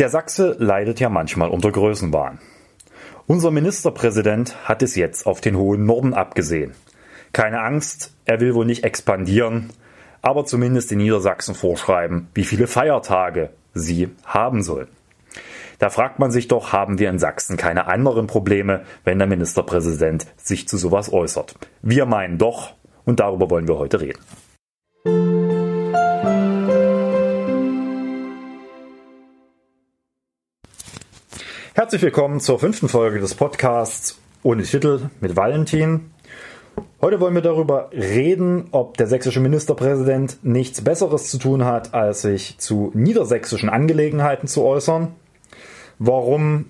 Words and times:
Der 0.00 0.08
Sachse 0.08 0.56
leidet 0.58 0.98
ja 0.98 1.10
manchmal 1.10 1.50
unter 1.50 1.70
Größenwahn. 1.70 2.38
Unser 3.26 3.50
Ministerpräsident 3.50 4.66
hat 4.66 4.82
es 4.82 4.96
jetzt 4.96 5.26
auf 5.26 5.42
den 5.42 5.58
hohen 5.58 5.84
Norden 5.84 6.14
abgesehen. 6.14 6.72
Keine 7.32 7.60
Angst, 7.60 8.14
er 8.24 8.40
will 8.40 8.54
wohl 8.54 8.64
nicht 8.64 8.82
expandieren, 8.82 9.74
aber 10.22 10.46
zumindest 10.46 10.90
in 10.90 10.98
Niedersachsen 11.00 11.54
vorschreiben, 11.54 12.28
wie 12.32 12.44
viele 12.44 12.66
Feiertage 12.66 13.50
sie 13.74 14.08
haben 14.24 14.62
sollen. 14.62 14.88
Da 15.78 15.90
fragt 15.90 16.18
man 16.18 16.30
sich 16.30 16.48
doch, 16.48 16.72
haben 16.72 16.98
wir 16.98 17.10
in 17.10 17.18
Sachsen 17.18 17.58
keine 17.58 17.86
anderen 17.86 18.26
Probleme, 18.26 18.86
wenn 19.04 19.18
der 19.18 19.28
Ministerpräsident 19.28 20.26
sich 20.38 20.66
zu 20.66 20.78
sowas 20.78 21.12
äußert? 21.12 21.56
Wir 21.82 22.06
meinen 22.06 22.38
doch, 22.38 22.72
und 23.04 23.20
darüber 23.20 23.50
wollen 23.50 23.68
wir 23.68 23.76
heute 23.76 24.00
reden. 24.00 24.20
Herzlich 31.90 32.02
willkommen 32.02 32.38
zur 32.38 32.60
fünften 32.60 32.88
Folge 32.88 33.18
des 33.18 33.34
Podcasts 33.34 34.16
ohne 34.44 34.62
Titel 34.62 35.10
mit 35.20 35.34
Valentin. 35.34 36.12
Heute 37.00 37.18
wollen 37.18 37.34
wir 37.34 37.42
darüber 37.42 37.90
reden, 37.90 38.68
ob 38.70 38.96
der 38.96 39.08
sächsische 39.08 39.40
Ministerpräsident 39.40 40.38
nichts 40.44 40.82
Besseres 40.82 41.32
zu 41.32 41.38
tun 41.38 41.64
hat, 41.64 41.92
als 41.92 42.22
sich 42.22 42.58
zu 42.58 42.92
niedersächsischen 42.94 43.68
Angelegenheiten 43.68 44.46
zu 44.46 44.62
äußern, 44.62 45.08
warum 45.98 46.66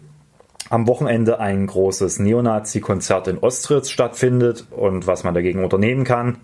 am 0.71 0.87
Wochenende 0.87 1.39
ein 1.39 1.67
großes 1.67 2.19
Neonazi-Konzert 2.19 3.29
in 3.29 3.37
Ostritz 3.37 3.91
stattfindet 3.91 4.69
und 4.71 5.07
was 5.07 5.23
man 5.23 5.35
dagegen 5.35 5.63
unternehmen 5.63 6.05
kann. 6.05 6.39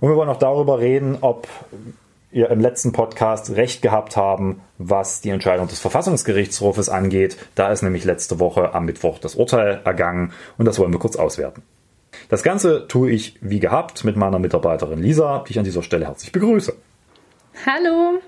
Und 0.00 0.10
wir 0.10 0.16
wollen 0.16 0.28
auch 0.28 0.38
darüber 0.38 0.80
reden, 0.80 1.16
ob 1.22 1.48
ihr 2.32 2.50
im 2.50 2.60
letzten 2.60 2.92
Podcast 2.92 3.54
recht 3.54 3.82
gehabt 3.82 4.16
haben, 4.16 4.62
was 4.78 5.20
die 5.20 5.30
Entscheidung 5.30 5.68
des 5.68 5.78
Verfassungsgerichtshofes 5.80 6.88
angeht. 6.88 7.36
Da 7.54 7.70
ist 7.70 7.82
nämlich 7.82 8.04
letzte 8.04 8.40
Woche 8.40 8.74
am 8.74 8.86
Mittwoch 8.86 9.18
das 9.18 9.34
Urteil 9.34 9.80
ergangen 9.84 10.32
und 10.58 10.64
das 10.64 10.78
wollen 10.78 10.92
wir 10.92 10.98
kurz 10.98 11.16
auswerten. 11.16 11.62
Das 12.28 12.42
Ganze 12.42 12.88
tue 12.88 13.10
ich 13.10 13.36
wie 13.40 13.60
gehabt 13.60 14.04
mit 14.04 14.16
meiner 14.16 14.38
Mitarbeiterin 14.38 15.00
Lisa, 15.00 15.44
die 15.46 15.52
ich 15.52 15.58
an 15.58 15.64
dieser 15.64 15.82
Stelle 15.82 16.06
herzlich 16.06 16.32
begrüße. 16.32 16.74
Hallo, 17.66 18.20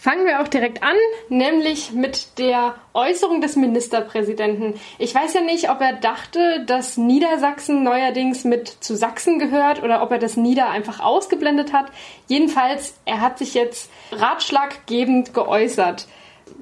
Fangen 0.00 0.26
wir 0.26 0.40
auch 0.40 0.46
direkt 0.46 0.84
an, 0.84 0.94
nämlich 1.28 1.92
mit 1.92 2.38
der 2.38 2.76
Äußerung 2.94 3.40
des 3.40 3.56
Ministerpräsidenten. 3.56 4.74
Ich 4.96 5.12
weiß 5.12 5.34
ja 5.34 5.40
nicht, 5.40 5.70
ob 5.70 5.80
er 5.80 5.94
dachte, 5.94 6.64
dass 6.66 6.96
Niedersachsen 6.96 7.82
neuerdings 7.82 8.44
mit 8.44 8.68
zu 8.68 8.94
Sachsen 8.94 9.40
gehört 9.40 9.82
oder 9.82 10.00
ob 10.00 10.12
er 10.12 10.18
das 10.18 10.36
Nieder 10.36 10.70
einfach 10.70 11.00
ausgeblendet 11.00 11.72
hat. 11.72 11.86
Jedenfalls, 12.28 12.94
er 13.06 13.20
hat 13.20 13.38
sich 13.38 13.54
jetzt 13.54 13.90
ratschlaggebend 14.12 15.34
geäußert. 15.34 16.06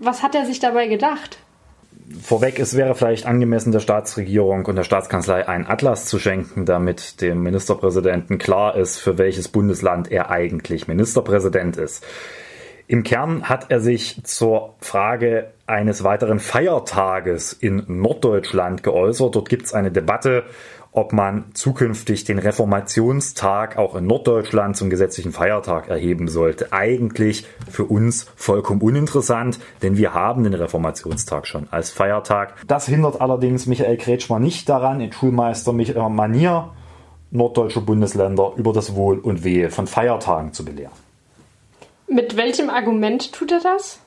Was 0.01 0.23
hat 0.23 0.34
er 0.34 0.47
sich 0.47 0.59
dabei 0.59 0.87
gedacht? 0.87 1.37
Vorweg, 2.23 2.59
es 2.59 2.75
wäre 2.75 2.95
vielleicht 2.95 3.27
angemessen, 3.27 3.70
der 3.70 3.81
Staatsregierung 3.81 4.64
und 4.64 4.77
der 4.77 4.84
Staatskanzlei 4.84 5.47
einen 5.47 5.67
Atlas 5.67 6.07
zu 6.07 6.19
schenken, 6.19 6.64
damit 6.64 7.20
dem 7.20 7.42
Ministerpräsidenten 7.42 8.39
klar 8.39 8.77
ist, 8.77 8.98
für 8.98 9.19
welches 9.19 9.48
Bundesland 9.48 10.11
er 10.11 10.31
eigentlich 10.31 10.89
Ministerpräsident 10.89 11.77
ist. 11.77 12.03
Im 12.89 13.03
Kern 13.03 13.48
hat 13.48 13.70
er 13.70 13.81
sich 13.81 14.20
zur 14.23 14.75
Frage 14.79 15.53
eines 15.67 16.05
weiteren 16.05 16.39
Feiertages 16.39 17.53
in 17.53 17.83
Norddeutschland 17.89 18.84
geäußert. 18.84 19.34
Dort 19.34 19.48
gibt 19.48 19.67
es 19.67 19.75
eine 19.75 19.91
Debatte, 19.91 20.45
ob 20.92 21.12
man 21.12 21.47
zukünftig 21.53 22.25
den 22.25 22.39
Reformationstag 22.39 23.77
auch 23.77 23.97
in 23.97 24.07
Norddeutschland 24.07 24.77
zum 24.77 24.89
gesetzlichen 24.89 25.33
Feiertag 25.33 25.89
erheben 25.89 26.29
sollte. 26.29 26.73
Eigentlich 26.73 27.45
für 27.69 27.84
uns 27.84 28.29
vollkommen 28.37 28.81
uninteressant, 28.81 29.59
denn 29.83 29.97
wir 29.97 30.14
haben 30.14 30.45
den 30.45 30.55
Reformationstag 30.55 31.48
schon 31.48 31.67
als 31.73 31.91
Feiertag. 31.91 32.55
Das 32.69 32.87
hindert 32.87 33.20
allerdings 33.20 33.67
Michael 33.67 33.97
Kretschmer 33.97 34.39
nicht 34.39 34.69
daran, 34.69 35.01
in 35.01 35.12
Schulmeister 35.12 35.73
Manier 35.73 36.70
norddeutsche 37.33 37.81
Bundesländer 37.81 38.52
über 38.57 38.73
das 38.73 38.95
Wohl 38.95 39.19
und 39.19 39.42
Wehe 39.42 39.70
von 39.70 39.89
Feiertagen 39.89 40.52
zu 40.52 40.64
belehren. 40.64 41.05
Mit 42.08 42.36
welchem 42.36 42.70
Argument 42.70 43.33
tut 43.33 43.52
er 43.52 43.61
das? 43.61 44.00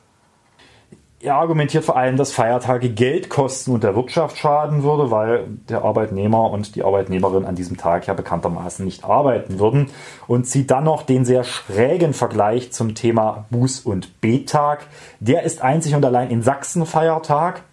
Er 1.21 1.35
argumentiert 1.35 1.83
vor 1.83 1.97
allem, 1.97 2.15
dass 2.15 2.31
Feiertage 2.31 2.89
Geld 2.89 3.29
kosten 3.29 3.71
und 3.71 3.83
der 3.83 3.93
Wirtschaft 3.93 4.37
schaden 4.37 4.83
würde, 4.83 5.11
weil 5.11 5.47
der 5.67 5.83
Arbeitnehmer 5.83 6.49
und 6.49 6.75
die 6.75 6.83
Arbeitnehmerin 6.83 7.43
an 7.43 7.55
diesem 7.55 7.75
Tag 7.75 8.07
ja 8.07 8.13
bekanntermaßen 8.13 8.85
nicht 8.85 9.03
arbeiten 9.03 9.59
würden 9.59 9.89
und 10.27 10.45
zieht 10.45 10.71
dann 10.71 10.85
noch 10.85 11.03
den 11.03 11.25
sehr 11.25 11.43
schrägen 11.43 12.13
Vergleich 12.13 12.71
zum 12.71 12.95
Thema 12.95 13.45
Buß- 13.51 13.83
und 13.83 14.21
Bettag. 14.21 14.87
Der 15.19 15.43
ist 15.43 15.61
einzig 15.61 15.93
und 15.93 16.05
allein 16.05 16.29
in 16.29 16.41
Sachsen 16.41 16.85
Feiertag 16.85 17.63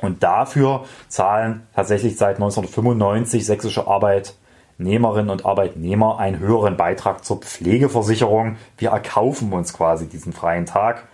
und 0.00 0.22
dafür 0.22 0.84
zahlen 1.08 1.66
tatsächlich 1.74 2.16
seit 2.16 2.36
1995 2.36 3.44
sächsische 3.44 3.88
Arbeit 3.88 4.34
Nehmerinnen 4.78 5.30
und 5.30 5.46
Arbeitnehmer 5.46 6.18
einen 6.18 6.38
höheren 6.38 6.76
Beitrag 6.76 7.24
zur 7.24 7.40
Pflegeversicherung. 7.40 8.56
Wir 8.78 8.90
erkaufen 8.90 9.52
uns 9.52 9.72
quasi 9.72 10.08
diesen 10.08 10.32
freien 10.32 10.66
Tag. 10.66 11.04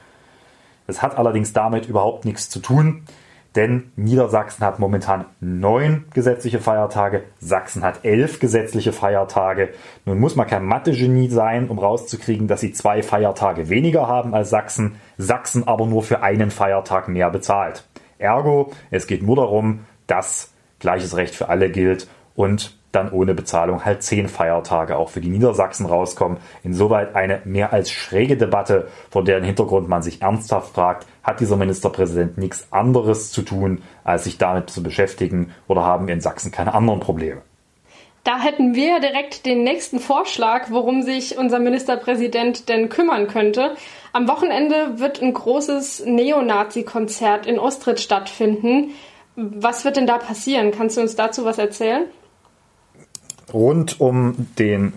Das 0.87 1.03
hat 1.03 1.19
allerdings 1.19 1.53
damit 1.53 1.87
überhaupt 1.87 2.25
nichts 2.25 2.49
zu 2.49 2.59
tun, 2.59 3.05
denn 3.57 3.91
Niedersachsen 3.97 4.65
hat 4.65 4.79
momentan 4.79 5.25
neun 5.41 6.05
gesetzliche 6.15 6.61
Feiertage, 6.61 7.25
Sachsen 7.39 7.83
hat 7.83 8.05
elf 8.05 8.39
gesetzliche 8.39 8.93
Feiertage. 8.93 9.71
Nun 10.05 10.21
muss 10.21 10.37
man 10.37 10.47
kein 10.47 10.65
Mathe-Genie 10.65 11.29
sein, 11.29 11.69
um 11.69 11.79
rauszukriegen, 11.79 12.47
dass 12.47 12.61
sie 12.61 12.73
zwei 12.73 13.03
Feiertage 13.03 13.69
weniger 13.69 14.07
haben 14.07 14.35
als 14.35 14.51
Sachsen, 14.51 14.97
Sachsen 15.19 15.67
aber 15.67 15.87
nur 15.87 16.03
für 16.03 16.23
einen 16.23 16.51
Feiertag 16.51 17.09
mehr 17.09 17.31
bezahlt. 17.31 17.85
Ergo, 18.19 18.73
es 18.91 19.07
geht 19.07 19.23
nur 19.23 19.37
darum, 19.37 19.81
dass 20.07 20.53
gleiches 20.79 21.17
Recht 21.17 21.35
für 21.35 21.49
alle 21.49 21.71
gilt 21.71 22.09
und 22.35 22.80
dann 22.93 23.13
ohne 23.13 23.35
Bezahlung 23.35 23.85
halt 23.85 24.03
zehn 24.03 24.29
Feiertage 24.29 24.97
auch 24.97 25.09
für 25.09 25.21
die 25.21 25.29
Niedersachsen 25.29 25.87
rauskommen. 25.87 26.39
Insoweit 26.63 27.15
eine 27.15 27.41
mehr 27.45 27.73
als 27.73 27.91
schräge 27.91 28.37
Debatte, 28.37 28.89
vor 29.11 29.25
deren 29.25 29.45
Hintergrund 29.45 29.89
man 29.89 30.03
sich 30.03 30.23
ernsthaft 30.23 30.75
fragt, 30.75 31.07
hat 31.23 31.41
dieser 31.41 31.57
Ministerpräsident 31.57 32.39
nichts 32.39 32.73
anderes 32.73 33.31
zu 33.31 33.43
tun, 33.43 33.83
als 34.05 34.25
sich 34.25 34.39
damit 34.39 34.71
zu 34.71 34.83
beschäftigen 34.83 35.55
oder 35.69 35.85
haben 35.85 36.07
wir 36.07 36.15
in 36.15 36.21
Sachsen 36.21 36.51
keine 36.51 36.75
anderen 36.75 37.01
Probleme? 37.01 37.43
Da 38.25 38.39
hätten 38.39 38.75
wir 38.75 39.01
direkt 39.01 39.47
den 39.47 39.65
nächsten 39.65 39.99
Vorschlag, 39.99 40.71
worum 40.71 41.03
sich 41.03 41.39
unser 41.39 41.59
Ministerpräsident 41.59 42.69
denn 42.69 42.91
kümmern 42.91 43.29
könnte. 43.29 43.77
Am 44.13 44.29
Wochenende 44.29 44.99
wird 44.99 45.23
ein 45.23 45.33
großes 45.33 46.05
Neonazi-Konzert 46.05 47.47
in 47.47 47.59
Ostritz 47.59 48.03
stattfinden. 48.03 48.91
Was 49.37 49.87
wird 49.87 49.97
denn 49.97 50.07
da 50.07 50.19
passieren? 50.19 50.71
Kannst 50.71 50.99
du 50.99 51.01
uns 51.01 51.17
dazu 51.17 51.47
was 51.47 51.57
erzählen? 51.57 52.05
Rund 53.53 54.01
um 54.01 54.49
den 54.59 54.93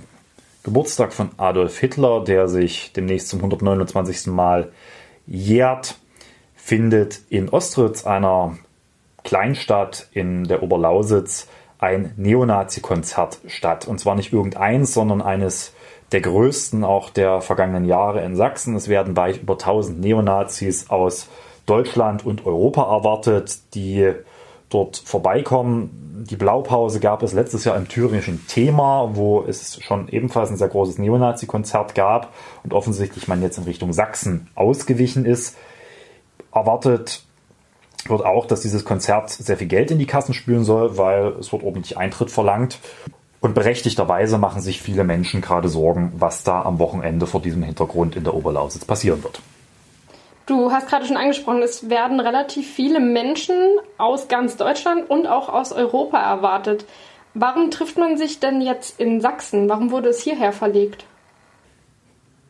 Geburtstag 0.63 1.13
von 1.13 1.31
Adolf 1.37 1.77
Hitler, 1.79 2.23
der 2.23 2.47
sich 2.47 2.93
demnächst 2.93 3.29
zum 3.29 3.39
129. 3.39 4.27
Mal 4.27 4.71
jährt, 5.27 5.95
findet 6.55 7.21
in 7.29 7.49
Ostritz, 7.49 8.05
einer 8.05 8.57
Kleinstadt 9.23 10.07
in 10.13 10.45
der 10.45 10.63
Oberlausitz, 10.63 11.47
ein 11.79 12.13
Neonazi-Konzert 12.15 13.39
statt. 13.47 13.87
Und 13.87 13.99
zwar 13.99 14.15
nicht 14.15 14.31
irgendeins, 14.31 14.93
sondern 14.93 15.21
eines 15.21 15.73
der 16.13 16.21
größten 16.21 16.83
auch 16.83 17.09
der 17.09 17.41
vergangenen 17.41 17.85
Jahre 17.85 18.23
in 18.23 18.35
Sachsen. 18.35 18.75
Es 18.75 18.87
werden 18.87 19.17
weit 19.17 19.41
über 19.41 19.53
1000 19.53 19.99
Neonazis 19.99 20.89
aus 20.89 21.27
Deutschland 21.65 22.25
und 22.25 22.45
Europa 22.45 22.83
erwartet, 22.83 23.57
die 23.73 24.13
dort 24.73 24.97
vorbeikommen. 24.97 26.25
Die 26.29 26.35
Blaupause 26.35 26.99
gab 26.99 27.21
es 27.23 27.33
letztes 27.33 27.65
Jahr 27.65 27.75
im 27.75 27.87
thüringischen 27.87 28.47
Thema, 28.47 29.11
wo 29.13 29.43
es 29.43 29.81
schon 29.83 30.07
ebenfalls 30.07 30.49
ein 30.49 30.57
sehr 30.57 30.69
großes 30.69 30.97
Neonazi-Konzert 30.97 31.95
gab 31.95 32.33
und 32.63 32.73
offensichtlich 32.73 33.27
man 33.27 33.41
jetzt 33.41 33.57
in 33.57 33.65
Richtung 33.65 33.93
Sachsen 33.93 34.49
ausgewichen 34.55 35.25
ist. 35.25 35.57
Erwartet 36.53 37.23
wird 38.07 38.25
auch, 38.25 38.45
dass 38.45 38.61
dieses 38.61 38.85
Konzert 38.85 39.29
sehr 39.29 39.57
viel 39.57 39.67
Geld 39.67 39.91
in 39.91 39.99
die 39.99 40.05
Kassen 40.05 40.33
spülen 40.33 40.63
soll, 40.63 40.97
weil 40.97 41.27
es 41.39 41.51
wird 41.51 41.63
ordentlich 41.63 41.97
Eintritt 41.97 42.31
verlangt. 42.31 42.79
Und 43.41 43.55
berechtigterweise 43.55 44.37
machen 44.37 44.61
sich 44.61 44.81
viele 44.81 45.03
Menschen 45.03 45.41
gerade 45.41 45.67
Sorgen, 45.67 46.13
was 46.15 46.43
da 46.43 46.61
am 46.61 46.79
Wochenende 46.79 47.27
vor 47.27 47.41
diesem 47.41 47.63
Hintergrund 47.63 48.15
in 48.15 48.23
der 48.23 48.33
Oberlausitz 48.33 48.85
passieren 48.85 49.21
wird. 49.23 49.41
Du 50.45 50.71
hast 50.71 50.87
gerade 50.87 51.05
schon 51.05 51.15
angesprochen, 51.15 51.61
es 51.61 51.89
werden 51.89 52.19
relativ 52.19 52.69
viele 52.69 52.99
Menschen 52.99 53.55
aus 53.97 54.27
ganz 54.27 54.57
Deutschland 54.57 55.09
und 55.09 55.25
auch 55.25 55.47
aus 55.47 55.71
Europa 55.71 56.17
erwartet. 56.17 56.85
Warum 57.33 57.71
trifft 57.71 57.97
man 57.97 58.17
sich 58.17 58.39
denn 58.39 58.61
jetzt 58.61 58.99
in 58.99 59.21
Sachsen? 59.21 59.69
Warum 59.69 59.91
wurde 59.91 60.09
es 60.09 60.21
hierher 60.21 60.51
verlegt? 60.51 61.05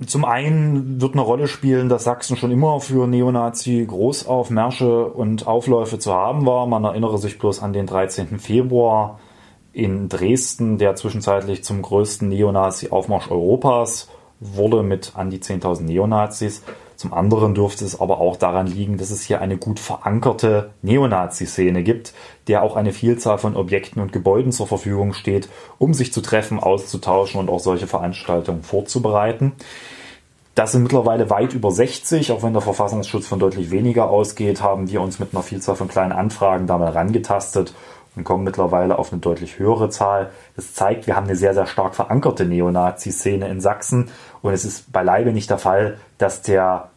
Zum 0.07 0.25
einen 0.25 0.99
wird 0.99 1.13
eine 1.13 1.21
Rolle 1.21 1.47
spielen, 1.47 1.87
dass 1.87 2.03
Sachsen 2.03 2.35
schon 2.35 2.51
immer 2.51 2.79
für 2.79 3.07
Neonazi 3.07 3.85
Großaufmärsche 3.87 5.05
und 5.05 5.47
Aufläufe 5.47 5.99
zu 5.99 6.13
haben 6.13 6.45
war. 6.45 6.65
Man 6.65 6.83
erinnere 6.83 7.19
sich 7.19 7.37
bloß 7.37 7.61
an 7.61 7.73
den 7.73 7.85
13. 7.85 8.39
Februar 8.39 9.19
in 9.71 10.09
Dresden, 10.09 10.77
der 10.77 10.95
zwischenzeitlich 10.95 11.63
zum 11.63 11.81
größten 11.81 12.27
Neonazi-Aufmarsch 12.27 13.31
Europas 13.31 14.09
wurde 14.39 14.83
mit 14.83 15.13
an 15.15 15.29
die 15.29 15.39
10.000 15.39 15.83
Neonazis. 15.83 16.63
Zum 17.03 17.11
anderen 17.11 17.53
dürfte 17.53 17.83
es 17.83 17.99
aber 17.99 18.21
auch 18.21 18.37
daran 18.37 18.65
liegen, 18.65 18.95
dass 18.95 19.11
es 19.11 19.23
hier 19.23 19.41
eine 19.41 19.57
gut 19.57 19.81
verankerte 19.81 20.69
Neonazi-Szene 20.83 21.83
gibt, 21.83 22.13
der 22.47 22.63
auch 22.63 22.77
eine 22.77 22.93
Vielzahl 22.93 23.37
von 23.39 23.57
Objekten 23.57 24.01
und 24.01 24.13
Gebäuden 24.13 24.53
zur 24.53 24.67
Verfügung 24.67 25.11
steht, 25.11 25.49
um 25.79 25.93
sich 25.93 26.13
zu 26.13 26.21
treffen, 26.21 26.61
auszutauschen 26.61 27.41
und 27.41 27.49
auch 27.49 27.59
solche 27.59 27.87
Veranstaltungen 27.87 28.63
vorzubereiten. 28.63 29.51
Das 30.55 30.71
sind 30.71 30.83
mittlerweile 30.83 31.29
weit 31.29 31.53
über 31.53 31.71
60, 31.71 32.31
auch 32.31 32.41
wenn 32.41 32.53
der 32.53 32.61
Verfassungsschutz 32.61 33.27
von 33.27 33.39
deutlich 33.39 33.69
weniger 33.69 34.09
ausgeht, 34.09 34.61
haben 34.61 34.89
wir 34.89 35.01
uns 35.01 35.19
mit 35.19 35.33
einer 35.33 35.43
Vielzahl 35.43 35.75
von 35.75 35.89
kleinen 35.89 36.13
Anfragen 36.13 36.67
da 36.67 36.77
mal 36.77 36.91
rangetastet 36.91 37.73
und 38.15 38.23
kommen 38.23 38.45
mittlerweile 38.45 38.97
auf 38.97 39.11
eine 39.11 39.19
deutlich 39.19 39.59
höhere 39.59 39.89
Zahl. 39.89 40.29
Das 40.55 40.73
zeigt, 40.73 41.05
wir 41.05 41.17
haben 41.17 41.25
eine 41.25 41.35
sehr, 41.35 41.53
sehr 41.53 41.65
stark 41.65 41.95
verankerte 41.95 42.45
Neonazi-Szene 42.45 43.49
in 43.49 43.59
Sachsen 43.59 44.09
und 44.41 44.53
es 44.53 44.63
ist 44.63 44.93
beileibe 44.93 45.33
nicht 45.33 45.49
der 45.49 45.57
Fall, 45.57 45.97
dass 46.17 46.41
der 46.41 46.91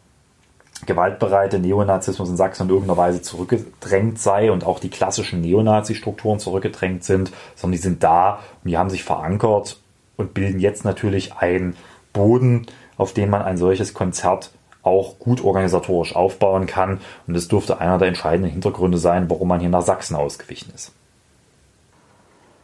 gewaltbereite 0.85 1.59
Neonazismus 1.59 2.29
in 2.29 2.37
Sachsen 2.37 2.63
in 2.63 2.69
irgendeiner 2.69 2.97
Weise 2.97 3.21
zurückgedrängt 3.21 4.19
sei 4.19 4.51
und 4.51 4.65
auch 4.65 4.79
die 4.79 4.89
klassischen 4.89 5.41
Neonazi-Strukturen 5.41 6.39
zurückgedrängt 6.39 7.03
sind, 7.03 7.31
sondern 7.55 7.73
die 7.73 7.83
sind 7.83 8.03
da 8.03 8.39
und 8.63 8.69
die 8.69 8.77
haben 8.77 8.89
sich 8.89 9.03
verankert 9.03 9.79
und 10.17 10.33
bilden 10.33 10.59
jetzt 10.59 10.85
natürlich 10.85 11.33
einen 11.35 11.75
Boden, 12.13 12.67
auf 12.97 13.13
den 13.13 13.29
man 13.29 13.41
ein 13.41 13.57
solches 13.57 13.93
Konzert 13.93 14.51
auch 14.83 15.19
gut 15.19 15.43
organisatorisch 15.43 16.15
aufbauen 16.15 16.65
kann. 16.65 17.01
Und 17.27 17.33
das 17.33 17.47
dürfte 17.47 17.79
einer 17.79 17.97
der 17.97 18.07
entscheidenden 18.07 18.51
Hintergründe 18.51 18.97
sein, 18.97 19.29
warum 19.29 19.47
man 19.47 19.59
hier 19.59 19.69
nach 19.69 19.81
Sachsen 19.81 20.15
ausgewichen 20.15 20.71
ist. 20.73 20.93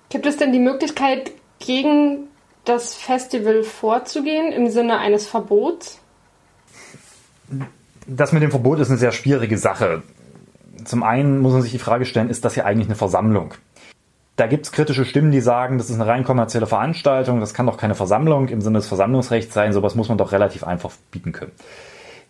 Gibt 0.10 0.26
es 0.26 0.38
denn 0.38 0.52
die 0.52 0.60
Möglichkeit, 0.60 1.32
gegen 1.60 2.28
das 2.66 2.96
Festival 2.96 3.64
vorzugehen 3.64 4.52
im 4.52 4.70
Sinne 4.70 5.00
eines 5.00 5.28
Verbots? 5.28 6.00
Das 8.08 8.34
mit 8.34 8.44
dem 8.44 8.52
Verbot 8.52 8.80
ist 8.80 8.90
eine 8.90 8.98
sehr 8.98 9.12
schwierige 9.12 9.58
Sache. 9.58 10.04
Zum 10.84 11.04
einen 11.04 11.40
muss 11.40 11.54
man 11.54 11.62
sich 11.62 11.72
die 11.72 11.80
Frage 11.80 12.06
stellen, 12.06 12.30
ist 12.30 12.44
das 12.44 12.56
hier 12.56 12.66
eigentlich 12.66 12.88
eine 12.88 12.96
Versammlung? 12.96 13.54
Da 14.36 14.48
gibt 14.48 14.66
es 14.66 14.72
kritische 14.72 15.06
Stimmen, 15.06 15.32
die 15.32 15.42
sagen, 15.42 15.78
das 15.78 15.90
ist 15.90 15.96
eine 15.96 16.08
rein 16.08 16.24
kommerzielle 16.24 16.66
Veranstaltung, 16.66 17.40
das 17.40 17.54
kann 17.54 17.68
doch 17.68 17.78
keine 17.78 17.96
Versammlung 17.96 18.50
im 18.50 18.62
Sinne 18.62 18.80
des 18.80 18.88
Versammlungsrechts 18.88 19.54
sein, 19.54 19.74
sowas 19.74 19.96
muss 19.96 20.10
man 20.10 20.18
doch 20.18 20.32
relativ 20.32 20.64
einfach 20.64 20.92
bieten 21.12 21.32
können. 21.32 21.52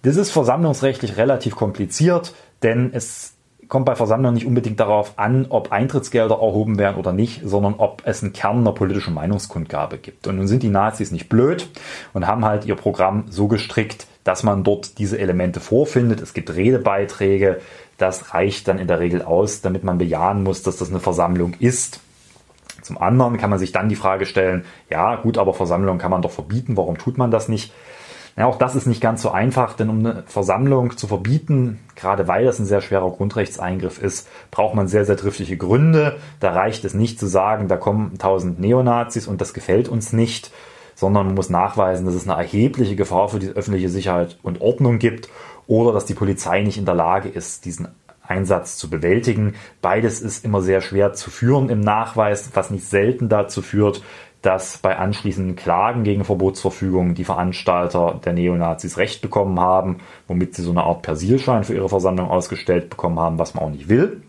Das 0.01 0.17
ist 0.17 0.31
versammlungsrechtlich 0.31 1.15
relativ 1.15 1.55
kompliziert, 1.55 2.35
denn 2.61 2.91
es 2.93 3.33
kommt 3.69 3.85
bei 3.85 3.95
Versammlungen 3.95 4.35
nicht 4.35 4.45
unbedingt 4.45 4.81
darauf 4.81 5.17
an, 5.17 5.45
ob 5.49 5.71
Eintrittsgelder 5.71 6.35
erhoben 6.35 6.77
werden 6.77 6.97
oder 6.97 7.13
nicht, 7.13 7.41
sondern 7.45 7.75
ob 7.75 8.03
es 8.05 8.21
einen 8.21 8.33
Kern 8.33 8.59
einer 8.59 8.73
politischen 8.73 9.13
Meinungskundgabe 9.13 9.97
gibt. 9.97 10.27
Und 10.27 10.35
nun 10.35 10.47
sind 10.47 10.61
die 10.61 10.69
Nazis 10.69 11.11
nicht 11.11 11.29
blöd 11.29 11.69
und 12.11 12.27
haben 12.27 12.43
halt 12.43 12.65
ihr 12.65 12.75
Programm 12.75 13.23
so 13.29 13.47
gestrickt, 13.47 14.05
dass 14.23 14.43
man 14.43 14.63
dort 14.63 14.97
diese 14.97 15.19
Elemente 15.19 15.59
vorfindet. 15.59 16.21
Es 16.21 16.33
gibt 16.33 16.53
Redebeiträge, 16.55 17.59
das 17.97 18.33
reicht 18.33 18.67
dann 18.67 18.79
in 18.79 18.87
der 18.87 18.99
Regel 18.99 19.21
aus, 19.21 19.61
damit 19.61 19.83
man 19.83 19.97
bejahen 19.97 20.43
muss, 20.43 20.63
dass 20.63 20.77
das 20.77 20.89
eine 20.89 20.99
Versammlung 20.99 21.55
ist. 21.59 21.99
Zum 22.81 22.97
anderen 22.97 23.37
kann 23.37 23.49
man 23.49 23.59
sich 23.59 23.71
dann 23.71 23.89
die 23.89 23.95
Frage 23.95 24.25
stellen, 24.25 24.65
ja 24.89 25.15
gut, 25.15 25.37
aber 25.37 25.53
Versammlungen 25.53 25.99
kann 25.99 26.11
man 26.11 26.21
doch 26.21 26.31
verbieten, 26.31 26.75
warum 26.75 26.97
tut 26.97 27.17
man 27.17 27.31
das 27.31 27.47
nicht? 27.47 27.71
Ja, 28.35 28.47
auch 28.47 28.57
das 28.57 28.75
ist 28.75 28.87
nicht 28.87 28.99
ganz 28.99 29.21
so 29.21 29.29
einfach, 29.29 29.73
denn 29.73 29.89
um 29.89 29.99
eine 29.99 30.23
Versammlung 30.25 30.97
zu 30.97 31.05
verbieten, 31.05 31.79
gerade 31.95 32.27
weil 32.27 32.45
das 32.45 32.57
ein 32.57 32.65
sehr 32.65 32.81
schwerer 32.81 33.11
Grundrechtseingriff 33.11 34.01
ist, 34.01 34.27
braucht 34.49 34.73
man 34.73 34.87
sehr, 34.87 35.05
sehr 35.05 35.17
triftige 35.17 35.55
Gründe. 35.55 36.17
Da 36.39 36.51
reicht 36.51 36.83
es 36.83 36.95
nicht 36.95 37.19
zu 37.19 37.27
sagen, 37.27 37.67
da 37.67 37.77
kommen 37.77 38.17
tausend 38.17 38.59
Neonazis 38.59 39.27
und 39.27 39.39
das 39.39 39.53
gefällt 39.53 39.87
uns 39.87 40.13
nicht, 40.13 40.51
sondern 41.03 41.25
man 41.25 41.35
muss 41.35 41.49
nachweisen, 41.49 42.05
dass 42.05 42.15
es 42.15 42.29
eine 42.29 42.41
erhebliche 42.41 42.95
Gefahr 42.95 43.27
für 43.27 43.39
die 43.39 43.49
öffentliche 43.49 43.89
Sicherheit 43.89 44.37
und 44.41 44.61
Ordnung 44.61 44.99
gibt 44.99 45.27
oder 45.67 45.91
dass 45.91 46.05
die 46.05 46.13
Polizei 46.13 46.61
nicht 46.61 46.77
in 46.77 46.85
der 46.85 46.95
Lage 46.95 47.27
ist, 47.27 47.65
diesen 47.65 47.89
Einsatz 48.25 48.77
zu 48.77 48.89
bewältigen. 48.89 49.55
Beides 49.81 50.21
ist 50.21 50.45
immer 50.45 50.61
sehr 50.61 50.79
schwer 50.79 51.11
zu 51.11 51.29
führen 51.29 51.67
im 51.67 51.81
Nachweis, 51.81 52.51
was 52.53 52.71
nicht 52.71 52.85
selten 52.85 53.27
dazu 53.27 53.61
führt, 53.61 54.01
dass 54.41 54.77
bei 54.77 54.95
anschließenden 54.97 55.57
Klagen 55.57 56.05
gegen 56.05 56.23
Verbotsverfügungen 56.23 57.15
die 57.15 57.25
Veranstalter 57.25 58.21
der 58.23 58.31
Neonazis 58.31 58.97
Recht 58.97 59.21
bekommen 59.21 59.59
haben, 59.59 59.97
womit 60.29 60.55
sie 60.55 60.61
so 60.61 60.71
eine 60.71 60.83
Art 60.83 61.01
Persilschein 61.01 61.65
für 61.65 61.75
ihre 61.75 61.89
Versammlung 61.89 62.29
ausgestellt 62.29 62.89
bekommen 62.89 63.19
haben, 63.19 63.39
was 63.39 63.55
man 63.55 63.65
auch 63.65 63.71
nicht 63.71 63.89
will. 63.89 64.21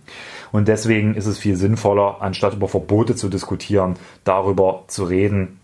Und 0.51 0.67
deswegen 0.67 1.15
ist 1.15 1.27
es 1.27 1.39
viel 1.39 1.55
sinnvoller, 1.55 2.17
anstatt 2.19 2.55
über 2.55 2.67
Verbote 2.67 3.15
zu 3.15 3.29
diskutieren, 3.29 3.95
darüber 4.25 4.83
zu 4.89 5.05
reden, 5.05 5.61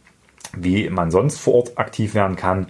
wie 0.57 0.89
man 0.91 1.11
sonst 1.11 1.39
vor 1.39 1.55
Ort 1.55 1.79
aktiv 1.79 2.15
werden 2.15 2.37
kann. 2.37 2.67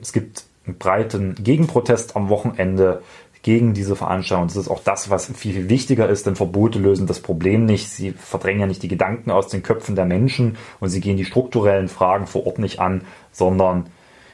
Es 0.00 0.12
gibt 0.12 0.44
einen 0.66 0.78
breiten 0.78 1.34
Gegenprotest 1.42 2.16
am 2.16 2.28
Wochenende 2.28 3.02
gegen 3.42 3.72
diese 3.72 3.96
Veranstaltung. 3.96 4.48
Das 4.48 4.56
ist 4.56 4.68
auch 4.68 4.82
das, 4.84 5.08
was 5.08 5.26
viel, 5.26 5.54
viel 5.54 5.68
wichtiger 5.68 6.08
ist, 6.08 6.26
denn 6.26 6.36
Verbote 6.36 6.78
lösen 6.78 7.06
das 7.06 7.20
Problem 7.20 7.64
nicht. 7.64 7.88
Sie 7.88 8.12
verdrängen 8.12 8.60
ja 8.60 8.66
nicht 8.66 8.82
die 8.82 8.88
Gedanken 8.88 9.30
aus 9.30 9.48
den 9.48 9.62
Köpfen 9.62 9.96
der 9.96 10.04
Menschen 10.04 10.56
und 10.78 10.90
sie 10.90 11.00
gehen 11.00 11.16
die 11.16 11.24
strukturellen 11.24 11.88
Fragen 11.88 12.26
vor 12.26 12.46
Ort 12.46 12.58
nicht 12.58 12.80
an, 12.80 13.02
sondern 13.32 13.86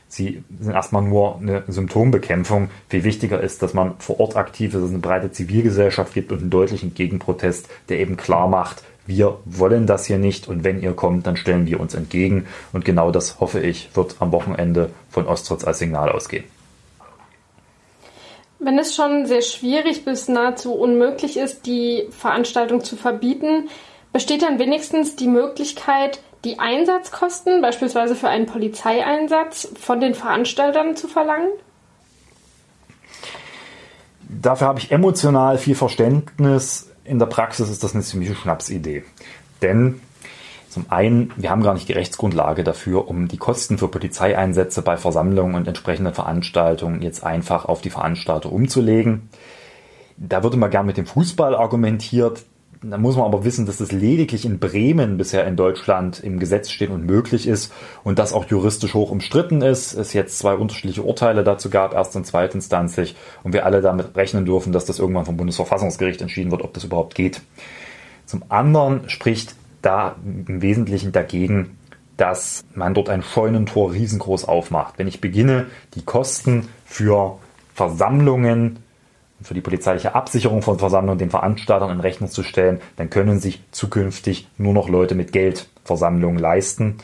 sie 0.08 0.42
sind 0.58 0.72
erstmal 0.72 1.02
nur 1.02 1.38
eine 1.38 1.62
Symptombekämpfung. 1.68 2.68
Viel 2.88 3.04
wichtiger 3.04 3.40
ist, 3.40 3.62
dass 3.62 3.74
man 3.74 3.94
vor 3.98 4.18
Ort 4.18 4.36
aktiv 4.36 4.74
ist, 4.74 4.80
dass 4.80 4.84
es 4.84 4.90
eine 4.90 4.98
breite 4.98 5.30
Zivilgesellschaft 5.30 6.12
gibt 6.12 6.32
und 6.32 6.40
einen 6.40 6.50
deutlichen 6.50 6.94
Gegenprotest, 6.94 7.68
der 7.88 8.00
eben 8.00 8.16
klar 8.16 8.48
macht, 8.48 8.82
wir 9.06 9.38
wollen 9.44 9.86
das 9.86 10.06
hier 10.06 10.18
nicht 10.18 10.48
und 10.48 10.64
wenn 10.64 10.80
ihr 10.82 10.92
kommt, 10.92 11.26
dann 11.26 11.36
stellen 11.36 11.66
wir 11.66 11.80
uns 11.80 11.94
entgegen. 11.94 12.46
Und 12.72 12.84
genau 12.84 13.10
das, 13.10 13.40
hoffe 13.40 13.60
ich, 13.60 13.94
wird 13.94 14.16
am 14.20 14.32
Wochenende 14.32 14.90
von 15.10 15.26
Ostritz 15.26 15.64
als 15.64 15.78
Signal 15.78 16.10
ausgehen. 16.10 16.44
Wenn 18.58 18.78
es 18.78 18.94
schon 18.94 19.26
sehr 19.26 19.42
schwierig 19.42 20.04
bis 20.04 20.28
nahezu 20.28 20.74
unmöglich 20.74 21.36
ist, 21.36 21.66
die 21.66 22.08
Veranstaltung 22.10 22.82
zu 22.82 22.96
verbieten, 22.96 23.68
besteht 24.12 24.42
dann 24.42 24.58
wenigstens 24.58 25.14
die 25.14 25.28
Möglichkeit, 25.28 26.20
die 26.44 26.58
Einsatzkosten, 26.58 27.60
beispielsweise 27.60 28.14
für 28.14 28.28
einen 28.28 28.46
Polizeieinsatz, 28.46 29.68
von 29.78 30.00
den 30.00 30.14
Veranstaltern 30.14 30.96
zu 30.96 31.06
verlangen? 31.06 31.48
Dafür 34.28 34.68
habe 34.68 34.78
ich 34.78 34.90
emotional 34.90 35.58
viel 35.58 35.74
Verständnis. 35.74 36.90
In 37.06 37.18
der 37.18 37.26
Praxis 37.26 37.70
ist 37.70 37.84
das 37.84 37.94
eine 37.94 38.02
ziemliche 38.02 38.34
Schnapsidee. 38.34 39.04
Denn 39.62 40.00
zum 40.68 40.86
einen, 40.90 41.32
wir 41.36 41.50
haben 41.50 41.62
gar 41.62 41.74
nicht 41.74 41.88
die 41.88 41.94
Rechtsgrundlage 41.94 42.64
dafür, 42.64 43.08
um 43.08 43.28
die 43.28 43.38
Kosten 43.38 43.78
für 43.78 43.88
Polizeieinsätze 43.88 44.82
bei 44.82 44.96
Versammlungen 44.96 45.54
und 45.54 45.68
entsprechenden 45.68 46.12
Veranstaltungen 46.12 47.00
jetzt 47.00 47.24
einfach 47.24 47.64
auf 47.64 47.80
die 47.80 47.90
Veranstalter 47.90 48.52
umzulegen. 48.52 49.30
Da 50.16 50.42
wird 50.42 50.54
immer 50.54 50.68
gern 50.68 50.86
mit 50.86 50.96
dem 50.96 51.06
Fußball 51.06 51.54
argumentiert. 51.54 52.44
Da 52.82 52.98
muss 52.98 53.16
man 53.16 53.24
aber 53.24 53.44
wissen, 53.44 53.66
dass 53.66 53.78
das 53.78 53.92
lediglich 53.92 54.44
in 54.44 54.58
Bremen 54.58 55.16
bisher 55.16 55.46
in 55.46 55.56
Deutschland 55.56 56.20
im 56.20 56.38
Gesetz 56.38 56.70
steht 56.70 56.90
und 56.90 57.06
möglich 57.06 57.46
ist 57.46 57.72
und 58.04 58.18
das 58.18 58.32
auch 58.32 58.44
juristisch 58.46 58.94
hoch 58.94 59.10
umstritten 59.10 59.62
ist. 59.62 59.94
Es 59.94 60.12
jetzt 60.12 60.38
zwei 60.38 60.54
unterschiedliche 60.54 61.02
Urteile 61.02 61.42
dazu 61.42 61.70
gab, 61.70 61.94
erst 61.94 62.16
und 62.16 62.26
zweitinstanzlich 62.26 63.16
und 63.42 63.52
wir 63.52 63.64
alle 63.64 63.80
damit 63.80 64.16
rechnen 64.16 64.44
dürfen, 64.44 64.72
dass 64.72 64.84
das 64.84 64.98
irgendwann 64.98 65.24
vom 65.24 65.36
Bundesverfassungsgericht 65.36 66.20
entschieden 66.20 66.50
wird, 66.50 66.62
ob 66.62 66.74
das 66.74 66.84
überhaupt 66.84 67.14
geht. 67.14 67.40
Zum 68.26 68.42
anderen 68.48 69.08
spricht 69.08 69.54
da 69.82 70.16
im 70.24 70.60
Wesentlichen 70.60 71.12
dagegen, 71.12 71.78
dass 72.16 72.64
man 72.74 72.94
dort 72.94 73.08
ein 73.08 73.22
Scheunentor 73.22 73.92
riesengroß 73.92 74.46
aufmacht. 74.46 74.94
Wenn 74.98 75.06
ich 75.06 75.20
beginne, 75.20 75.66
die 75.94 76.02
Kosten 76.02 76.68
für 76.84 77.38
Versammlungen, 77.74 78.78
für 79.42 79.54
die 79.54 79.60
polizeiliche 79.60 80.14
Absicherung 80.14 80.62
von 80.62 80.78
Versammlungen 80.78 81.18
den 81.18 81.30
Veranstaltern 81.30 81.90
in 81.90 82.00
Rechnung 82.00 82.30
zu 82.30 82.42
stellen, 82.42 82.80
dann 82.96 83.10
können 83.10 83.38
sich 83.38 83.62
zukünftig 83.70 84.48
nur 84.56 84.72
noch 84.72 84.88
Leute 84.88 85.14
mit 85.14 85.32
Geld 85.32 85.68
Versammlungen 85.84 86.38
leisten. 86.38 86.96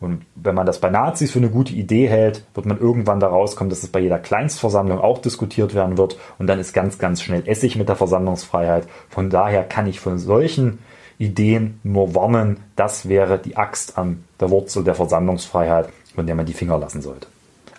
Und 0.00 0.24
wenn 0.36 0.54
man 0.54 0.66
das 0.66 0.80
bei 0.80 0.90
Nazis 0.90 1.32
für 1.32 1.40
eine 1.40 1.50
gute 1.50 1.72
Idee 1.72 2.08
hält, 2.08 2.44
wird 2.54 2.66
man 2.66 2.78
irgendwann 2.78 3.18
da 3.18 3.26
rauskommen, 3.28 3.70
dass 3.70 3.82
es 3.82 3.88
bei 3.88 3.98
jeder 3.98 4.18
Kleinstversammlung 4.18 5.00
auch 5.00 5.18
diskutiert 5.18 5.74
werden 5.74 5.98
wird. 5.98 6.18
Und 6.38 6.46
dann 6.46 6.60
ist 6.60 6.72
ganz, 6.72 6.98
ganz 6.98 7.20
schnell 7.20 7.42
Essig 7.46 7.74
mit 7.76 7.88
der 7.88 7.96
Versammlungsfreiheit. 7.96 8.86
Von 9.08 9.28
daher 9.28 9.64
kann 9.64 9.88
ich 9.88 9.98
von 9.98 10.18
solchen 10.18 10.78
Ideen 11.18 11.80
nur 11.82 12.14
warnen, 12.14 12.58
das 12.76 13.08
wäre 13.08 13.38
die 13.38 13.56
Axt 13.56 13.98
an 13.98 14.24
der 14.38 14.50
Wurzel 14.50 14.84
der 14.84 14.94
Versammlungsfreiheit, 14.94 15.88
von 16.14 16.26
der 16.26 16.36
man 16.36 16.46
die 16.46 16.52
Finger 16.52 16.78
lassen 16.78 17.02
sollte. 17.02 17.26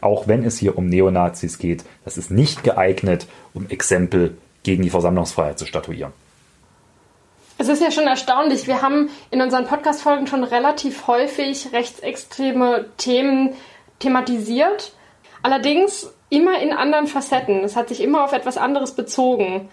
Auch 0.02 0.28
wenn 0.28 0.44
es 0.44 0.58
hier 0.58 0.78
um 0.78 0.88
Neonazis 0.88 1.58
geht, 1.58 1.84
das 2.06 2.18
ist 2.18 2.32
nicht 2.32 2.64
geeignet, 2.64 3.28
um 3.54 3.70
Exempel 3.70 4.38
gegen 4.64 4.84
die 4.84 4.90
Versammlungsfreiheit 4.90 5.60
zu 5.60 5.66
statuieren. 5.66 6.14
Es 7.58 7.68
ist 7.68 7.82
ja 7.82 7.92
schon 7.92 8.08
erstaunlich. 8.08 8.68
Wir 8.68 8.82
haben 8.82 9.10
in 9.32 9.42
unseren 9.42 9.66
Podcast-Folgen 9.66 10.28
schon 10.28 10.46
relativ 10.46 11.08
häufig 11.08 11.74
rechtsextreme 11.74 12.86
Themen 12.98 13.54
thematisiert. 14.00 14.94
Allerdings 15.44 16.10
immer 16.30 16.62
in 16.62 16.72
anderen 16.72 17.08
Facetten. 17.08 17.64
Es 17.64 17.76
hat 17.76 17.90
sich 17.90 18.02
immer 18.02 18.24
auf 18.24 18.32
etwas 18.32 18.58
anderes 18.58 18.94
bezogen. 18.94 19.68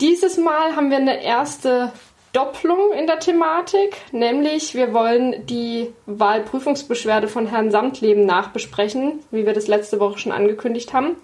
Dieses 0.00 0.38
Mal 0.38 0.74
haben 0.74 0.90
wir 0.90 0.96
eine 0.96 1.22
erste 1.22 1.92
Doppelung 2.32 2.92
in 2.92 3.06
der 3.06 3.18
Thematik, 3.18 3.96
nämlich 4.10 4.74
wir 4.74 4.94
wollen 4.94 5.44
die 5.46 5.92
Wahlprüfungsbeschwerde 6.06 7.28
von 7.28 7.46
Herrn 7.46 7.70
Samtleben 7.70 8.24
nachbesprechen, 8.24 9.20
wie 9.30 9.44
wir 9.44 9.52
das 9.52 9.68
letzte 9.68 10.00
Woche 10.00 10.18
schon 10.18 10.32
angekündigt 10.32 10.94
haben. 10.94 11.16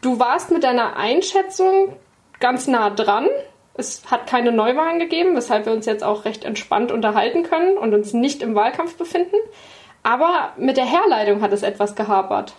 Du 0.00 0.18
warst 0.18 0.50
mit 0.50 0.64
deiner 0.64 0.96
Einschätzung 0.96 1.94
ganz 2.40 2.66
nah 2.66 2.90
dran. 2.90 3.28
Es 3.74 4.02
hat 4.10 4.26
keine 4.26 4.50
Neuwahlen 4.52 4.98
gegeben, 4.98 5.36
weshalb 5.36 5.66
wir 5.66 5.72
uns 5.72 5.86
jetzt 5.86 6.02
auch 6.02 6.24
recht 6.24 6.44
entspannt 6.44 6.90
unterhalten 6.90 7.44
können 7.44 7.78
und 7.78 7.94
uns 7.94 8.12
nicht 8.12 8.42
im 8.42 8.54
Wahlkampf 8.54 8.96
befinden. 8.96 9.36
Aber 10.02 10.52
mit 10.58 10.76
der 10.76 10.84
Herleitung 10.84 11.42
hat 11.42 11.52
es 11.52 11.62
etwas 11.62 11.94
gehapert. 11.94 12.54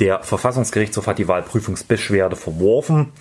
Der 0.00 0.22
Verfassungsgerichtshof 0.22 1.06
hat 1.06 1.18
die 1.18 1.28
Wahlprüfungsbeschwerde 1.28 2.36
verworfen, 2.36 3.12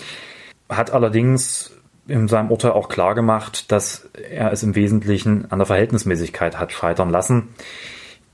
hat 0.70 0.92
allerdings 0.92 1.77
in 2.08 2.28
seinem 2.28 2.52
Urteil 2.52 2.72
auch 2.72 2.90
klargemacht, 2.90 3.72
dass 3.72 4.10
er 4.30 4.52
es 4.52 4.64
im 4.64 4.76
Wesentlichen 4.76 5.52
an 5.52 5.60
der 5.60 5.66
Verhältnismäßigkeit 5.66 6.60
hat 6.60 6.72
scheitern 6.72 7.10
lassen. 7.10 7.50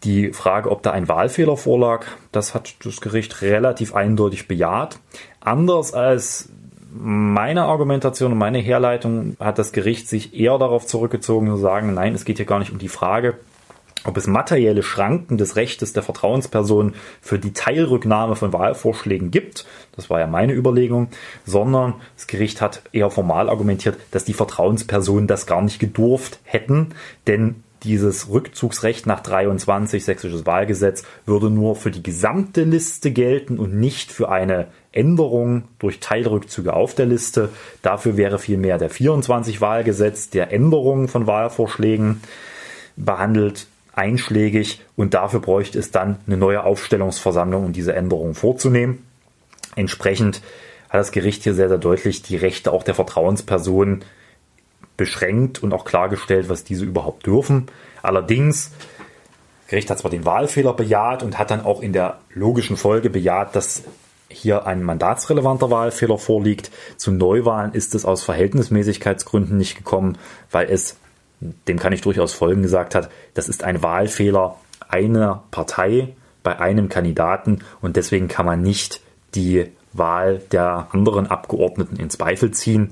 Die 0.04 0.34
Frage, 0.34 0.70
ob 0.70 0.84
da 0.84 0.92
ein 0.92 1.08
Wahlfehler 1.08 1.56
vorlag, 1.56 2.06
das 2.32 2.54
hat 2.54 2.76
das 2.84 3.00
Gericht 3.00 3.42
relativ 3.42 3.96
eindeutig 3.96 4.48
bejaht. 4.48 5.00
Anders 5.40 5.94
als 5.94 6.50
meine 6.92 7.64
Argumentation 7.64 8.34
und 8.34 8.38
meine 8.38 8.60
Herleitung 8.60 9.36
hat 9.40 9.58
das 9.58 9.72
Gericht 9.72 10.08
sich 10.08 10.36
eher 10.36 10.58
darauf 10.58 10.86
zurückgezogen 10.86 11.48
zu 11.48 11.58
sagen, 11.58 11.94
nein, 11.94 12.14
es 12.14 12.26
geht 12.26 12.38
hier 12.38 12.46
gar 12.46 12.60
nicht 12.60 12.72
um 12.72 12.78
die 12.78 12.90
Frage, 12.90 13.36
ob 14.06 14.18
es 14.18 14.28
materielle 14.28 14.84
Schranken 14.84 15.38
des 15.38 15.56
Rechtes 15.56 15.94
der 15.94 16.04
Vertrauensperson 16.04 16.94
für 17.22 17.40
die 17.40 17.54
Teilrücknahme 17.54 18.36
von 18.36 18.54
Wahlvorschlägen 18.54 19.32
gibt, 19.32 19.66
das 19.96 20.10
war 20.10 20.20
ja 20.20 20.28
meine 20.28 20.54
Überlegung, 20.54 21.10
sondern 21.46 21.96
das 22.16 22.28
Gericht 22.28 22.62
hat 22.62 22.82
eher 22.92 23.10
formal 23.10 23.50
argumentiert, 23.50 23.98
dass 24.12 24.26
die 24.26 24.34
Vertrauenspersonen 24.34 25.28
das 25.28 25.46
gar 25.46 25.62
nicht 25.62 25.80
gedurft 25.80 26.40
hätten, 26.44 26.90
denn 27.28 27.64
dieses 27.84 28.30
Rückzugsrecht 28.30 29.06
nach 29.06 29.20
23 29.20 30.04
sächsisches 30.04 30.46
Wahlgesetz 30.46 31.04
würde 31.26 31.50
nur 31.50 31.76
für 31.76 31.92
die 31.92 32.04
gesamte 32.04 32.64
Liste 32.64 33.12
gelten 33.12 33.60
und 33.60 33.76
nicht 33.76 34.12
für 34.12 34.30
eine 34.30 34.68
Änderung 34.94 35.66
durch 35.80 36.00
Teilrückzüge 36.00 36.74
auf 36.74 36.96
der 36.96 37.06
Liste. 37.06 37.50
Dafür 37.82 38.16
wäre 38.16 38.40
vielmehr 38.40 38.78
der 38.78 38.90
24 38.90 39.60
Wahlgesetz 39.60 40.30
der 40.30 40.54
Änderungen 40.54 41.08
von 41.08 41.28
Wahlvorschlägen 41.28 42.22
behandelt 42.96 43.68
einschlägig 43.94 44.82
und 44.96 45.14
dafür 45.14 45.40
bräuchte 45.40 45.80
es 45.80 45.92
dann 45.92 46.18
eine 46.28 46.38
neue 46.38 46.64
Aufstellungsversammlung, 46.64 47.66
um 47.66 47.74
diese 47.74 47.94
Änderungen 47.94 48.34
vorzunehmen. 48.34 49.06
Entsprechend 49.76 50.42
hat 50.90 51.00
das 51.00 51.12
Gericht 51.12 51.44
hier 51.44 51.54
sehr, 51.54 51.70
sehr 51.70 51.78
deutlich 51.78 52.22
die 52.22 52.38
Rechte 52.38 52.72
auch 52.72 52.84
der 52.84 52.96
Vertrauenspersonen 52.96 54.04
beschränkt 54.98 55.62
und 55.64 55.74
auch 55.74 55.86
klargestellt, 55.86 56.50
was 56.50 56.64
diese 56.64 56.86
überhaupt 56.86 57.26
dürfen. 57.26 57.68
Allerdings, 58.02 58.72
das 59.62 59.70
Gericht 59.70 59.90
hat 59.90 60.00
zwar 60.00 60.12
den 60.12 60.26
Wahlfehler 60.26 60.74
bejaht 60.74 61.24
und 61.24 61.40
hat 61.40 61.52
dann 61.52 61.66
auch 61.66 61.82
in 61.82 61.94
der 61.94 62.20
logischen 62.34 62.78
Folge 62.78 63.10
bejaht, 63.10 63.56
dass 63.56 63.84
hier 64.30 64.66
ein 64.66 64.84
mandatsrelevanter 64.84 65.70
Wahlfehler 65.70 66.18
vorliegt. 66.18 66.72
Zu 66.98 67.12
Neuwahlen 67.12 67.74
ist 67.74 67.96
es 67.96 68.06
aus 68.06 68.24
Verhältnismäßigkeitsgründen 68.24 69.58
nicht 69.58 69.78
gekommen, 69.78 70.18
weil 70.52 70.70
es 70.70 70.98
dem 71.68 71.80
kann 71.80 71.94
ich 71.94 72.02
durchaus 72.02 72.34
folgen, 72.34 72.62
gesagt 72.62 72.96
hat, 72.96 73.10
das 73.34 73.50
ist 73.50 73.64
ein 73.64 73.84
Wahlfehler 73.84 74.58
einer 74.88 75.44
Partei 75.52 76.16
bei 76.44 76.60
einem 76.60 76.90
Kandidaten 76.90 77.60
und 77.82 77.96
deswegen 77.96 78.28
kann 78.28 78.46
man 78.46 78.62
nicht 78.62 79.02
die 79.36 79.72
Wahl 79.94 80.42
der 80.52 80.88
anderen 80.92 81.28
Abgeordneten 81.28 81.98
in 81.98 82.10
Zweifel 82.10 82.52
ziehen. 82.52 82.90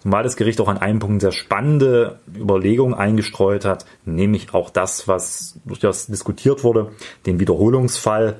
Zumal 0.00 0.22
das 0.22 0.36
Gericht 0.36 0.60
auch 0.60 0.68
an 0.68 0.78
einem 0.78 1.00
Punkt 1.00 1.22
sehr 1.22 1.32
spannende 1.32 2.20
Überlegungen 2.34 2.94
eingestreut 2.94 3.64
hat, 3.64 3.84
nämlich 4.04 4.54
auch 4.54 4.70
das, 4.70 5.08
was 5.08 5.58
durchaus 5.64 6.06
diskutiert 6.06 6.62
wurde, 6.62 6.92
den 7.26 7.40
Wiederholungsfall. 7.40 8.36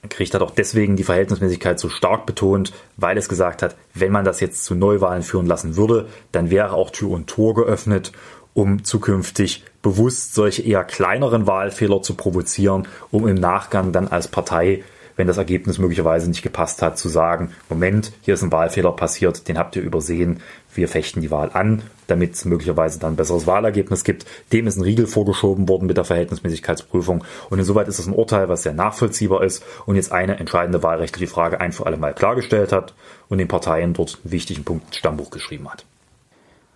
Das 0.00 0.10
Gericht 0.10 0.34
hat 0.34 0.42
auch 0.42 0.50
deswegen 0.50 0.96
die 0.96 1.04
Verhältnismäßigkeit 1.04 1.78
so 1.78 1.90
stark 1.90 2.24
betont, 2.24 2.72
weil 2.96 3.18
es 3.18 3.28
gesagt 3.28 3.62
hat, 3.62 3.76
wenn 3.92 4.12
man 4.12 4.24
das 4.24 4.40
jetzt 4.40 4.64
zu 4.64 4.74
Neuwahlen 4.74 5.22
führen 5.22 5.46
lassen 5.46 5.76
würde, 5.76 6.08
dann 6.32 6.50
wäre 6.50 6.72
auch 6.72 6.90
Tür 6.90 7.10
und 7.10 7.26
Tor 7.26 7.54
geöffnet 7.54 8.12
um 8.54 8.84
zukünftig 8.84 9.64
bewusst 9.82 10.34
solche 10.34 10.62
eher 10.62 10.84
kleineren 10.84 11.46
Wahlfehler 11.46 12.00
zu 12.02 12.14
provozieren, 12.14 12.88
um 13.10 13.28
im 13.28 13.34
Nachgang 13.34 13.92
dann 13.92 14.08
als 14.08 14.28
Partei, 14.28 14.82
wenn 15.16 15.26
das 15.26 15.38
Ergebnis 15.38 15.78
möglicherweise 15.78 16.28
nicht 16.28 16.42
gepasst 16.42 16.82
hat, 16.82 16.98
zu 16.98 17.08
sagen, 17.08 17.52
Moment, 17.68 18.12
hier 18.22 18.34
ist 18.34 18.42
ein 18.42 18.50
Wahlfehler 18.50 18.92
passiert, 18.92 19.46
den 19.46 19.58
habt 19.58 19.76
ihr 19.76 19.82
übersehen, 19.82 20.40
wir 20.74 20.88
fechten 20.88 21.20
die 21.20 21.30
Wahl 21.30 21.50
an, 21.52 21.82
damit 22.08 22.34
es 22.34 22.44
möglicherweise 22.44 22.98
dann 22.98 23.12
ein 23.12 23.16
besseres 23.16 23.46
Wahlergebnis 23.46 24.02
gibt. 24.02 24.26
Dem 24.52 24.66
ist 24.66 24.76
ein 24.76 24.82
Riegel 24.82 25.06
vorgeschoben 25.06 25.68
worden 25.68 25.86
mit 25.86 25.96
der 25.96 26.04
Verhältnismäßigkeitsprüfung 26.04 27.22
und 27.48 27.58
insoweit 27.58 27.86
ist 27.86 28.00
es 28.00 28.06
ein 28.08 28.14
Urteil, 28.14 28.48
was 28.48 28.64
sehr 28.64 28.74
nachvollziehbar 28.74 29.44
ist 29.44 29.62
und 29.86 29.94
jetzt 29.96 30.10
eine 30.10 30.38
entscheidende 30.38 30.82
wahlrechtliche 30.82 31.28
Frage 31.30 31.60
ein 31.60 31.72
für 31.72 31.86
alle 31.86 31.96
Mal 31.96 32.14
klargestellt 32.14 32.72
hat 32.72 32.94
und 33.28 33.38
den 33.38 33.48
Parteien 33.48 33.94
dort 33.94 34.18
einen 34.24 34.32
wichtigen 34.32 34.64
Punkt 34.64 34.96
Stammbuch 34.96 35.30
geschrieben 35.30 35.70
hat. 35.70 35.84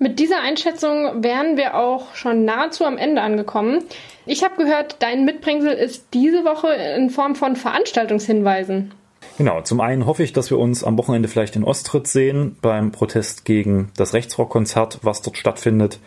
Mit 0.01 0.21
dieser 0.21 0.41
Einschätzung 0.41 1.25
wären 1.25 1.57
wir 1.57 1.75
auch 1.75 2.15
schon 2.15 2.45
nahezu 2.45 2.85
am 2.85 2.99
Ende 2.99 3.21
angekommen. 3.21 3.83
Ich 4.27 4.45
habe 4.45 4.57
gehört, 4.57 4.97
dein 5.01 5.25
Mitbringsel 5.25 5.73
ist 5.73 6.15
diese 6.15 6.45
Woche 6.45 6.69
in 6.73 7.11
Form 7.11 7.35
von 7.35 7.57
Veranstaltungshinweisen. 7.57 8.93
Genau, 9.39 9.61
zum 9.63 9.81
einen 9.81 10.07
hoffe 10.07 10.23
ich, 10.23 10.33
dass 10.33 10.51
wir 10.51 10.59
uns 10.59 10.85
am 10.85 10.97
Wochenende 10.99 11.29
vielleicht 11.29 11.57
in 11.57 11.65
Ostritt 11.65 12.07
sehen 12.07 12.57
beim 12.61 12.93
Protest 12.93 13.45
gegen 13.45 13.91
das 13.97 14.15
Rechtsrockkonzert, 14.15 15.01
was 15.03 15.23
dort 15.23 15.37
stattfindet. 15.37 15.99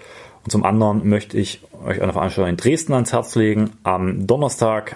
Und 0.44 0.52
zum 0.52 0.64
anderen 0.64 1.08
möchte 1.08 1.38
ich 1.38 1.62
euch 1.86 2.02
eine 2.02 2.14
Veranstaltung 2.14 2.50
in 2.50 2.58
Dresden 2.58 2.94
ans 2.94 3.12
Herz 3.12 3.36
legen. 3.36 3.72
Am 3.84 4.26
Donnerstag, 4.26 4.96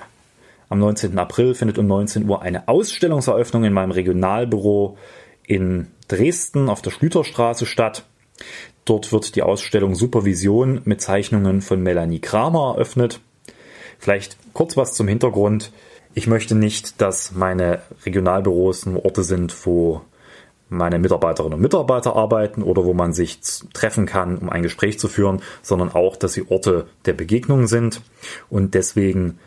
am 0.70 0.80
19. 0.80 1.18
April, 1.20 1.54
findet 1.54 1.78
um 1.78 1.88
19 1.88 2.28
Uhr 2.30 2.42
eine 2.42 2.68
Ausstellungseröffnung 2.70 3.66
in 3.66 3.74
meinem 3.74 3.92
Regionalbüro 3.92 4.98
in 5.46 5.88
Dresden 6.08 6.70
auf 6.70 6.82
der 6.82 6.92
Schlüterstraße 6.92 7.66
statt. 7.66 8.04
Dort 8.86 9.12
wird 9.12 9.36
die 9.36 9.42
Ausstellung 9.42 9.96
Supervision 9.96 10.82
mit 10.86 11.02
Zeichnungen 11.02 11.62
von 11.62 11.82
Melanie 11.82 12.20
Kramer 12.20 12.76
eröffnet. 12.76 13.20
Vielleicht 13.98 14.38
kurz 14.54 14.78
was 14.78 14.94
zum 14.94 15.08
Hintergrund. 15.08 15.72
Ich 16.14 16.28
möchte 16.28 16.56
nicht, 16.56 17.02
dass 17.02 17.32
meine 17.32 17.82
Regionalbüros 18.06 18.86
nur 18.86 19.04
Orte 19.04 19.24
sind, 19.24 19.56
wo 19.66 20.02
meine 20.70 21.00
Mitarbeiterinnen 21.00 21.56
und 21.56 21.62
Mitarbeiter 21.62 22.16
arbeiten 22.16 22.64
oder 22.64 22.86
wo 22.86 22.94
man 22.94 23.14
sich 23.14 23.40
treffen 23.74 24.06
kann, 24.06 24.38
um 24.38 24.50
ein 24.50 24.64
Gespräch 24.64 25.00
zu 25.00 25.08
führen, 25.08 25.42
sondern 25.62 25.92
auch, 25.92 26.16
dass 26.16 26.34
sie 26.34 26.48
Orte 26.50 26.88
der 27.06 27.14
Begegnung 27.14 27.68
sind. 27.68 28.02
Und 28.50 28.74
deswegen 28.74 29.40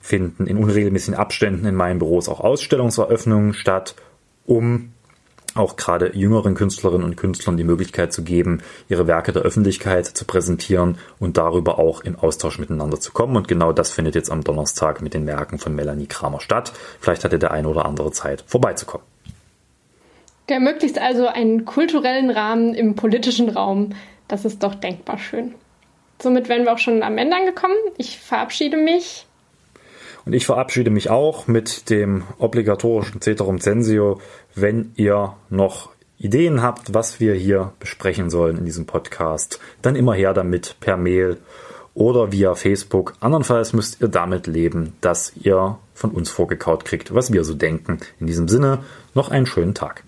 finden 0.00 0.46
in 0.46 0.58
unregelmäßigen 0.58 1.18
Abständen 1.18 1.66
in 1.66 1.74
meinen 1.74 1.98
Büros 1.98 2.28
auch 2.28 2.40
Ausstellungseröffnungen 2.40 3.54
statt, 3.54 3.94
um 4.44 4.92
auch 5.56 5.76
gerade 5.76 6.16
jüngeren 6.16 6.54
Künstlerinnen 6.54 7.04
und 7.04 7.16
Künstlern 7.16 7.56
die 7.56 7.64
Möglichkeit 7.64 8.12
zu 8.12 8.22
geben, 8.22 8.62
ihre 8.88 9.06
Werke 9.06 9.32
der 9.32 9.42
Öffentlichkeit 9.42 10.06
zu 10.06 10.24
präsentieren 10.24 10.98
und 11.18 11.36
darüber 11.36 11.78
auch 11.78 12.00
im 12.00 12.18
Austausch 12.18 12.58
miteinander 12.58 13.00
zu 13.00 13.12
kommen. 13.12 13.36
Und 13.36 13.48
genau 13.48 13.72
das 13.72 13.90
findet 13.92 14.14
jetzt 14.14 14.30
am 14.30 14.44
Donnerstag 14.44 15.02
mit 15.02 15.14
den 15.14 15.26
Werken 15.26 15.58
von 15.58 15.74
Melanie 15.74 16.06
Kramer 16.06 16.40
statt. 16.40 16.72
Vielleicht 17.00 17.24
hatte 17.24 17.38
der 17.38 17.50
eine 17.50 17.68
oder 17.68 17.86
andere 17.86 18.12
Zeit, 18.12 18.44
vorbeizukommen. 18.46 19.06
Der 20.48 20.56
ermöglicht 20.56 20.98
also 21.00 21.26
einen 21.26 21.64
kulturellen 21.64 22.30
Rahmen 22.30 22.74
im 22.74 22.94
politischen 22.94 23.48
Raum. 23.48 23.90
Das 24.28 24.44
ist 24.44 24.62
doch 24.62 24.74
denkbar 24.74 25.18
schön. 25.18 25.54
Somit 26.20 26.48
wären 26.48 26.64
wir 26.64 26.72
auch 26.72 26.78
schon 26.78 27.02
am 27.02 27.18
Ende 27.18 27.36
angekommen. 27.36 27.74
Ich 27.98 28.18
verabschiede 28.18 28.76
mich. 28.76 29.26
Und 30.26 30.34
ich 30.34 30.44
verabschiede 30.44 30.90
mich 30.90 31.08
auch 31.08 31.46
mit 31.46 31.88
dem 31.88 32.24
obligatorischen 32.38 33.22
Ceterum 33.22 33.60
Censio 33.60 34.20
wenn 34.56 34.92
ihr 34.96 35.34
noch 35.50 35.90
Ideen 36.18 36.62
habt, 36.62 36.94
was 36.94 37.20
wir 37.20 37.34
hier 37.34 37.72
besprechen 37.78 38.30
sollen 38.30 38.56
in 38.56 38.64
diesem 38.64 38.86
Podcast, 38.86 39.60
dann 39.82 39.94
immer 39.94 40.14
her 40.14 40.32
damit 40.32 40.76
per 40.80 40.96
Mail 40.96 41.36
oder 41.94 42.32
via 42.32 42.54
Facebook. 42.54 43.12
Andernfalls 43.20 43.74
müsst 43.74 44.00
ihr 44.00 44.08
damit 44.08 44.46
leben, 44.46 44.94
dass 45.02 45.32
ihr 45.36 45.78
von 45.94 46.10
uns 46.10 46.30
vorgekaut 46.30 46.84
kriegt, 46.86 47.14
was 47.14 47.32
wir 47.32 47.44
so 47.44 47.54
denken. 47.54 47.98
In 48.18 48.26
diesem 48.26 48.48
Sinne, 48.48 48.80
noch 49.14 49.30
einen 49.30 49.46
schönen 49.46 49.74
Tag. 49.74 50.04